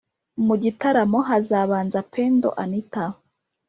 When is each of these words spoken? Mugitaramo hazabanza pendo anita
Mugitaramo 0.45 1.19
hazabanza 1.29 1.99
pendo 2.13 2.47
anita 2.63 3.03